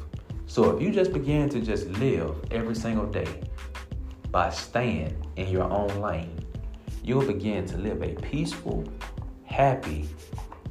So 0.46 0.74
if 0.74 0.82
you 0.82 0.90
just 0.90 1.12
begin 1.12 1.48
to 1.50 1.60
just 1.60 1.86
live 1.88 2.34
every 2.50 2.74
single 2.74 3.06
day 3.06 3.28
by 4.30 4.50
staying 4.50 5.14
in 5.36 5.48
your 5.48 5.70
own 5.70 6.00
lane, 6.00 6.38
you'll 7.04 7.26
begin 7.26 7.66
to 7.66 7.76
live 7.76 8.02
a 8.02 8.14
peaceful, 8.20 8.84
happy, 9.44 10.08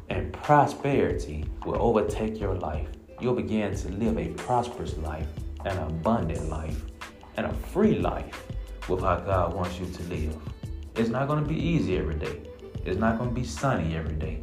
and 0.10 0.34
prosperity 0.34 1.46
will 1.66 1.82
overtake 1.82 2.40
your 2.40 2.56
life. 2.56 2.90
You'll 3.22 3.36
begin 3.36 3.76
to 3.76 3.90
live 3.90 4.18
a 4.18 4.30
prosperous 4.30 4.98
life, 4.98 5.28
an 5.66 5.78
abundant 5.78 6.50
life, 6.50 6.86
and 7.38 7.46
a 7.46 7.54
free 7.54 8.00
life 8.00 8.48
with 8.90 9.02
how 9.02 9.18
God 9.18 9.54
wants 9.54 9.80
you 9.80 9.86
to 9.86 10.04
live. 10.04 10.36
It's 10.96 11.10
not 11.10 11.28
going 11.28 11.42
to 11.44 11.48
be 11.48 11.56
easy 11.56 11.98
every 11.98 12.16
day. 12.16 12.49
It's 12.90 13.00
not 13.00 13.20
going 13.20 13.30
to 13.30 13.36
be 13.36 13.46
sunny 13.46 13.96
every 13.96 14.16
day. 14.16 14.42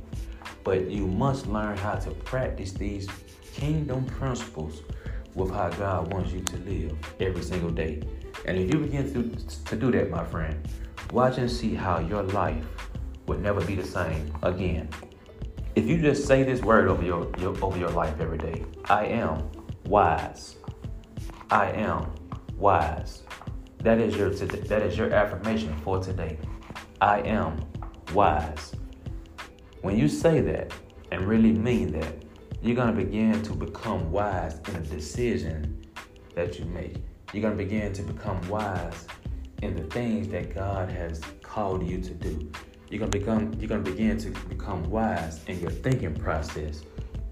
But 0.63 0.89
you 0.91 1.07
must 1.07 1.47
learn 1.47 1.77
how 1.77 1.95
to 1.95 2.11
practice 2.11 2.73
these 2.73 3.09
kingdom 3.55 4.05
principles 4.05 4.83
with 5.35 5.51
how 5.51 5.71
God 5.71 6.13
wants 6.13 6.33
you 6.33 6.41
to 6.43 6.57
live 6.59 6.97
every 7.21 7.43
single 7.43 7.71
day. 7.71 8.03
And 8.45 8.57
if 8.57 8.73
you 8.73 8.81
begin 8.81 9.13
to, 9.13 9.47
to 9.65 9.77
do 9.77 9.91
that, 9.93 10.11
my 10.11 10.25
friend, 10.25 10.57
watch 11.13 11.39
and 11.39 11.51
see 11.51 11.75
how 11.75 11.99
your 11.99 12.23
life 12.23 12.65
will 13.27 13.39
never 13.39 13.61
be 13.65 13.75
the 13.75 13.85
same 13.85 14.33
again. 14.43 14.89
If 15.75 15.87
you 15.87 16.01
just 16.01 16.27
say 16.27 16.43
this 16.43 16.63
word 16.63 16.89
over 16.89 17.03
your, 17.03 17.31
your 17.39 17.57
over 17.63 17.79
your 17.79 17.91
life 17.91 18.19
every 18.21 18.39
day, 18.39 18.65
I 18.87 19.07
am 19.07 19.51
wise. 19.87 20.57
I 21.51 21.71
am 21.73 22.13
wise. 22.57 23.23
That 23.79 23.99
is 23.99 24.17
your 24.17 24.31
that 24.31 24.83
is 24.83 24.97
your 24.97 25.13
affirmation 25.13 25.77
for 25.85 26.01
today. 26.01 26.39
I 27.01 27.21
am 27.21 27.61
wise. 28.17 28.73
When 29.83 29.99
you 29.99 30.09
say 30.09 30.41
that 30.41 30.73
and 31.13 31.29
really 31.29 31.53
mean 31.53 31.93
that, 32.01 32.15
you're 32.63 32.75
going 32.75 32.97
to 32.97 33.05
begin 33.05 33.43
to 33.43 33.53
become 33.53 34.11
wise 34.11 34.59
in 34.69 34.77
a 34.77 34.81
decision 34.81 35.85
that 36.35 36.59
you 36.59 36.65
make. 36.65 36.97
You're 37.35 37.43
going 37.43 37.59
to 37.59 37.63
begin 37.63 37.93
to 37.93 38.03
become 38.03 38.41
wise 38.49 39.07
in 39.61 39.77
the 39.77 39.83
things 39.83 40.29
that 40.29 40.55
God 40.55 40.91
has 40.91 41.21
called 41.43 41.87
you 41.87 42.01
to 42.01 42.15
do. 42.15 42.51
You're 42.89 43.01
going 43.01 43.11
to 43.11 43.19
become 43.19 43.53
you're 43.59 43.69
going 43.69 43.85
to 43.85 43.91
begin 43.91 44.17
to 44.17 44.31
become 44.49 44.83
wise 44.85 45.45
in 45.45 45.61
your 45.61 45.71
thinking 45.71 46.15
process. 46.15 46.85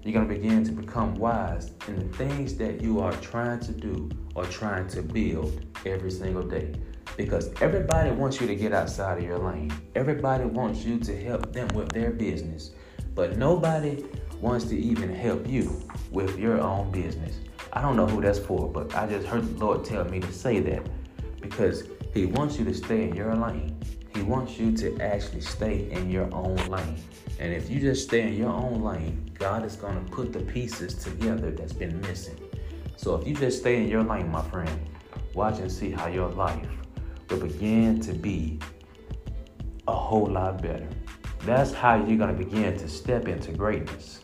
You're 0.03 0.13
going 0.13 0.27
to 0.27 0.35
begin 0.35 0.63
to 0.65 0.71
become 0.71 1.15
wise 1.15 1.71
in 1.87 1.95
the 1.95 2.15
things 2.15 2.57
that 2.57 2.79
you 2.79 2.99
are 2.99 3.13
trying 3.13 3.59
to 3.61 3.71
do 3.71 4.11
or 4.35 4.45
trying 4.45 4.87
to 4.89 5.01
build 5.01 5.65
every 5.83 6.11
single 6.11 6.43
day. 6.43 6.75
Because 7.17 7.49
everybody 7.61 8.11
wants 8.11 8.41
you 8.41 8.47
to 8.47 8.55
get 8.55 8.73
outside 8.73 9.17
of 9.17 9.23
your 9.23 9.37
lane. 9.37 9.71
Everybody 9.95 10.45
wants 10.45 10.83
you 10.83 10.99
to 10.99 11.23
help 11.23 11.53
them 11.53 11.67
with 11.69 11.89
their 11.89 12.11
business. 12.11 12.71
But 13.13 13.37
nobody 13.37 14.05
wants 14.41 14.65
to 14.65 14.77
even 14.77 15.13
help 15.13 15.47
you 15.47 15.81
with 16.11 16.37
your 16.37 16.59
own 16.59 16.91
business. 16.91 17.39
I 17.71 17.81
don't 17.81 17.95
know 17.95 18.07
who 18.07 18.21
that's 18.21 18.39
for, 18.39 18.69
but 18.69 18.93
I 18.95 19.07
just 19.07 19.27
heard 19.27 19.43
the 19.47 19.65
Lord 19.65 19.85
tell 19.85 20.03
me 20.05 20.19
to 20.19 20.31
say 20.31 20.59
that 20.61 20.85
because 21.41 21.83
He 22.13 22.25
wants 22.25 22.57
you 22.57 22.65
to 22.65 22.73
stay 22.73 23.03
in 23.03 23.15
your 23.15 23.33
lane. 23.35 23.77
He 24.13 24.21
wants 24.21 24.57
you 24.57 24.75
to 24.77 24.97
actually 25.01 25.41
stay 25.41 25.89
in 25.91 26.09
your 26.09 26.33
own 26.33 26.55
lane. 26.67 27.03
And 27.39 27.53
if 27.53 27.69
you 27.69 27.79
just 27.79 28.05
stay 28.05 28.21
in 28.21 28.35
your 28.35 28.49
own 28.49 28.81
lane, 28.81 29.29
God 29.37 29.65
is 29.65 29.75
going 29.75 30.03
to 30.03 30.11
put 30.11 30.31
the 30.31 30.39
pieces 30.39 30.95
together 30.95 31.51
that's 31.51 31.73
been 31.73 31.99
missing. 32.01 32.37
So 32.95 33.15
if 33.15 33.27
you 33.27 33.35
just 33.35 33.59
stay 33.59 33.77
in 33.77 33.89
your 33.89 34.03
lane, 34.03 34.31
my 34.31 34.41
friend, 34.43 34.89
watch 35.33 35.59
and 35.59 35.71
see 35.71 35.91
how 35.91 36.07
your 36.07 36.29
life 36.29 36.65
will 37.29 37.39
begin 37.39 37.99
to 38.01 38.13
be 38.13 38.59
a 39.87 39.95
whole 39.95 40.27
lot 40.27 40.61
better. 40.61 40.87
That's 41.41 41.73
how 41.73 41.95
you're 41.95 42.17
going 42.17 42.35
to 42.35 42.43
begin 42.43 42.77
to 42.77 42.87
step 42.87 43.27
into 43.27 43.51
greatness. 43.51 44.21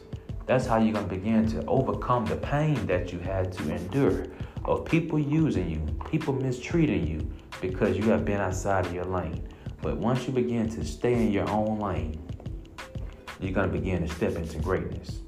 That's 0.47 0.65
how 0.65 0.79
you're 0.79 0.93
going 0.93 1.07
to 1.07 1.15
begin 1.15 1.47
to 1.51 1.65
overcome 1.65 2.25
the 2.25 2.37
pain 2.37 2.85
that 2.87 3.13
you 3.13 3.19
had 3.19 3.51
to 3.53 3.73
endure 3.73 4.25
of 4.65 4.85
people 4.85 5.19
using 5.19 5.69
you, 5.69 5.79
people 6.09 6.33
mistreating 6.33 7.07
you 7.07 7.31
because 7.61 7.97
you 7.97 8.03
have 8.05 8.25
been 8.25 8.41
outside 8.41 8.85
of 8.85 8.93
your 8.93 9.05
lane. 9.05 9.47
But 9.81 9.97
once 9.97 10.27
you 10.27 10.33
begin 10.33 10.69
to 10.69 10.83
stay 10.83 11.13
in 11.13 11.31
your 11.31 11.49
own 11.49 11.79
lane, 11.79 12.19
you're 13.39 13.53
going 13.53 13.71
to 13.71 13.77
begin 13.77 14.07
to 14.07 14.13
step 14.13 14.35
into 14.35 14.59
greatness. 14.59 15.21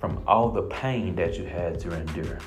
From 0.00 0.22
all 0.26 0.50
the 0.50 0.62
pain 0.62 1.14
that 1.16 1.38
you 1.38 1.44
had 1.46 1.78
to 1.80 1.92
endure 1.92 2.38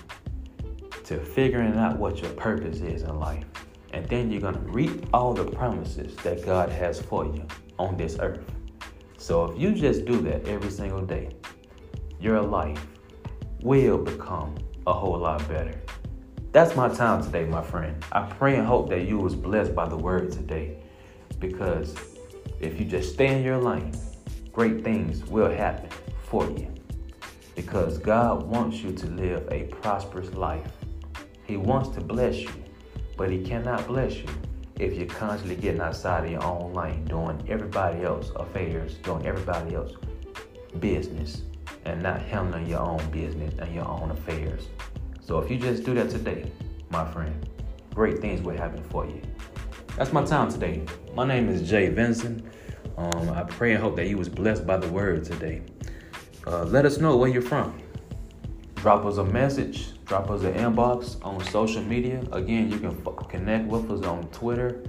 to 1.04 1.20
figuring 1.20 1.78
out 1.78 1.98
what 1.98 2.22
your 2.22 2.32
purpose 2.32 2.82
is 2.82 3.04
in 3.04 3.20
life. 3.20 3.46
And 3.94 4.08
then 4.08 4.32
you're 4.32 4.42
going 4.42 4.56
to 4.56 4.72
reap 4.72 5.08
all 5.14 5.34
the 5.34 5.46
promises 5.46 6.16
that 6.18 6.46
God 6.46 6.70
has 6.70 7.02
for 7.02 7.26
you 7.26 7.46
on 7.80 7.98
this 7.98 8.18
earth. 8.20 8.44
So 9.18 9.46
if 9.46 9.60
you 9.60 9.74
just 9.74 10.06
do 10.06 10.22
that 10.22 10.48
every 10.48 10.70
single 10.70 11.06
day, 11.06 11.36
your 12.20 12.42
life 12.42 12.86
will 13.62 13.98
become 13.98 14.56
a 14.86 14.94
whole 14.94 15.18
lot 15.18 15.48
better. 15.48 15.82
That's 16.52 16.76
my 16.76 16.90
time 16.90 17.24
today, 17.24 17.46
my 17.46 17.62
friend. 17.62 18.04
I 18.12 18.22
pray 18.24 18.56
and 18.56 18.66
hope 18.66 18.90
that 18.90 19.08
you 19.08 19.18
was 19.18 19.36
blessed 19.36 19.76
by 19.76 19.88
the 19.88 19.98
word 19.98 20.32
today. 20.32 20.78
Because 21.40 21.96
if 22.60 22.80
you 22.80 22.86
just 22.86 23.14
stay 23.14 23.28
in 23.28 23.44
your 23.44 23.58
lane, 23.58 23.94
great 24.52 24.84
things 24.84 25.24
will 25.26 25.52
happen 25.52 25.90
for 26.24 26.50
you. 26.50 26.74
Because 27.56 27.98
God 27.98 28.44
wants 28.44 28.78
you 28.78 28.92
to 28.94 29.08
live 29.08 29.48
a 29.52 29.64
prosperous 29.66 30.34
life. 30.34 30.72
He 31.46 31.58
wants 31.58 31.90
to 31.90 32.02
bless 32.02 32.38
you, 32.38 32.64
but 33.18 33.32
He 33.32 33.42
cannot 33.42 33.86
bless 33.88 34.16
you 34.16 34.28
if 34.80 34.94
you're 34.94 35.08
constantly 35.08 35.56
getting 35.56 35.82
outside 35.82 36.26
of 36.26 36.32
your 36.32 36.44
own 36.44 36.74
lane, 36.74 37.04
doing 37.06 37.44
everybody 37.50 38.04
else 38.04 38.32
affairs, 38.36 38.94
doing 38.96 39.26
everybody 39.26 39.76
else 39.76 39.94
business, 40.80 41.42
and 41.86 42.02
not 42.04 42.22
handling 42.22 42.68
your 42.68 42.80
own 42.80 43.04
business 43.10 43.54
and 43.60 43.74
your 43.74 43.88
own 43.88 44.12
affairs. 44.12 44.68
So 45.22 45.40
if 45.40 45.50
you 45.50 45.58
just 45.58 45.84
do 45.84 45.94
that 45.96 46.10
today, 46.10 46.52
my 46.90 47.10
friend, 47.12 47.50
great 47.94 48.20
things 48.20 48.42
will 48.42 48.56
happen 48.56 48.84
for 48.84 49.06
you. 49.06 49.22
That's 49.96 50.14
my 50.14 50.24
time 50.24 50.52
today. 50.52 50.84
My 51.16 51.26
name 51.26 51.50
is 51.50 51.68
Jay 51.68 51.90
Vincent. 51.90 52.46
Um, 52.98 53.30
I 53.32 53.44
pray 53.44 53.74
and 53.74 53.82
hope 53.82 53.96
that 53.96 54.08
you 54.08 54.18
was 54.18 54.30
blessed 54.30 54.68
by 54.68 54.78
the 54.78 54.88
word 54.90 55.26
today. 55.26 55.64
Uh, 56.46 56.64
let 56.66 56.86
us 56.86 57.00
know 57.00 57.18
where 57.18 57.30
you're 57.30 57.42
from. 57.42 57.82
Drop 58.76 59.06
us 59.06 59.18
a 59.18 59.24
message 59.24 59.97
drop 60.08 60.32
us 60.32 60.44
an 60.44 60.54
inbox 60.54 61.24
on 61.24 61.44
social 61.46 61.84
media. 61.84 62.24
Again, 62.32 62.72
you 62.72 62.80
can 62.80 62.98
f- 63.06 63.28
connect 63.28 63.68
with 63.68 63.92
us 63.92 64.04
on 64.04 64.24
Twitter 64.30 64.84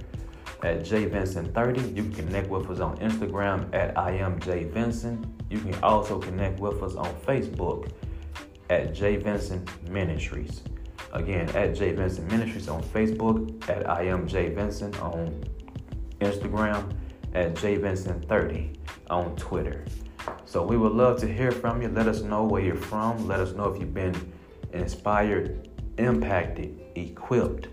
at 0.63 0.79
jvincent30. 0.79 1.95
You 1.95 2.03
can 2.03 2.13
connect 2.13 2.49
with 2.49 2.69
us 2.69 2.79
on 2.79 2.97
Instagram 2.97 3.73
at 3.73 3.97
I 3.97 4.11
am 4.11 4.39
You 5.49 5.59
can 5.59 5.75
also 5.83 6.19
connect 6.19 6.59
with 6.59 6.81
us 6.81 6.95
on 6.95 7.13
Facebook 7.27 7.91
at 8.69 8.93
J 8.93 9.17
Ministries. 9.89 10.61
Again, 11.11 11.49
at 11.49 11.75
J 11.75 11.91
Ministries 11.93 12.69
on 12.69 12.81
Facebook, 12.83 13.69
at 13.69 13.89
I 13.89 14.03
am 14.03 14.21
on 15.01 15.43
Instagram, 16.21 16.93
at 17.33 17.55
J 17.55 17.77
Vincent30 17.77 18.75
on 19.09 19.35
Twitter. 19.35 19.85
So 20.45 20.63
we 20.63 20.77
would 20.77 20.93
love 20.93 21.19
to 21.21 21.27
hear 21.27 21.51
from 21.51 21.81
you. 21.81 21.89
Let 21.89 22.07
us 22.07 22.21
know 22.21 22.43
where 22.43 22.61
you're 22.61 22.75
from. 22.75 23.27
Let 23.27 23.39
us 23.39 23.53
know 23.53 23.65
if 23.65 23.79
you've 23.79 23.93
been 23.93 24.15
inspired, 24.73 25.69
impacted, 25.97 26.79
equipped 26.95 27.67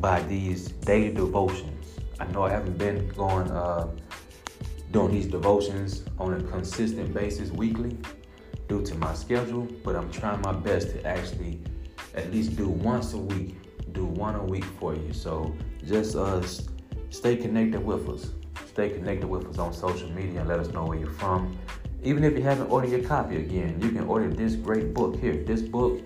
by 0.00 0.22
these 0.22 0.68
daily 0.68 1.12
devotions. 1.12 1.98
I 2.20 2.26
know 2.26 2.44
I 2.44 2.50
haven't 2.50 2.78
been 2.78 3.08
going 3.08 3.50
uh, 3.50 3.88
doing 4.90 5.12
these 5.12 5.26
devotions 5.26 6.04
on 6.18 6.34
a 6.34 6.42
consistent 6.42 7.12
basis 7.12 7.50
weekly 7.50 7.96
due 8.68 8.82
to 8.82 8.94
my 8.96 9.14
schedule, 9.14 9.68
but 9.84 9.96
I'm 9.96 10.10
trying 10.10 10.40
my 10.42 10.52
best 10.52 10.90
to 10.90 11.06
actually 11.06 11.60
at 12.14 12.30
least 12.32 12.56
do 12.56 12.68
once 12.68 13.12
a 13.12 13.18
week, 13.18 13.56
do 13.92 14.04
one 14.04 14.34
a 14.34 14.42
week 14.42 14.64
for 14.64 14.94
you. 14.94 15.12
So 15.12 15.54
just 15.84 16.16
uh, 16.16 16.42
stay 17.10 17.36
connected 17.36 17.84
with 17.84 18.08
us. 18.08 18.30
Stay 18.66 18.90
connected 18.90 19.26
with 19.26 19.46
us 19.46 19.58
on 19.58 19.72
social 19.72 20.10
media 20.10 20.40
and 20.40 20.48
let 20.48 20.60
us 20.60 20.68
know 20.68 20.84
where 20.84 20.98
you're 20.98 21.10
from. 21.10 21.58
Even 22.02 22.24
if 22.24 22.34
you 22.34 22.42
haven't 22.42 22.70
ordered 22.70 22.90
your 22.90 23.02
copy 23.02 23.36
again, 23.36 23.80
you 23.80 23.90
can 23.90 24.04
order 24.04 24.28
this 24.28 24.54
great 24.54 24.94
book 24.94 25.18
here. 25.18 25.42
This 25.44 25.62
book 25.62 26.00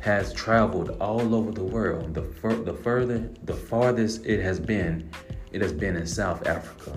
has 0.00 0.32
traveled 0.32 0.90
all 1.00 1.34
over 1.34 1.50
the 1.50 1.62
world. 1.62 2.14
The, 2.14 2.22
fur- 2.22 2.62
the 2.62 2.74
further, 2.74 3.30
the 3.44 3.54
farthest 3.54 4.26
it 4.26 4.40
has 4.42 4.60
been, 4.60 5.10
it 5.52 5.60
has 5.62 5.72
been 5.72 5.96
in 5.96 6.06
South 6.06 6.46
Africa. 6.46 6.96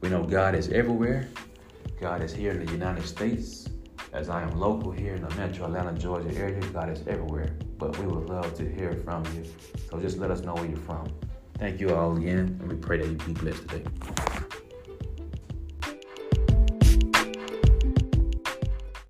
We 0.00 0.08
know 0.08 0.24
God 0.24 0.54
is 0.54 0.68
everywhere. 0.70 1.28
God 2.00 2.22
is 2.22 2.32
here 2.32 2.52
in 2.52 2.64
the 2.64 2.72
United 2.72 3.06
States. 3.06 3.68
As 4.12 4.28
I 4.28 4.42
am 4.42 4.58
local 4.58 4.92
here 4.92 5.14
in 5.14 5.22
the 5.22 5.34
metro 5.34 5.66
Atlanta, 5.66 5.92
Georgia 5.92 6.34
area, 6.34 6.60
God 6.72 6.90
is 6.90 7.06
everywhere. 7.06 7.56
But 7.78 7.98
we 7.98 8.06
would 8.06 8.28
love 8.28 8.54
to 8.54 8.68
hear 8.68 8.94
from 8.94 9.24
you. 9.34 9.44
So 9.90 10.00
just 10.00 10.18
let 10.18 10.30
us 10.30 10.40
know 10.40 10.54
where 10.54 10.66
you're 10.66 10.76
from. 10.78 11.08
Thank 11.58 11.80
you 11.80 11.94
all 11.94 12.16
again, 12.16 12.58
and 12.60 12.68
we 12.68 12.76
pray 12.76 12.98
that 12.98 13.06
you 13.06 13.16
be 13.16 13.32
blessed 13.32 13.68
today. 13.68 14.45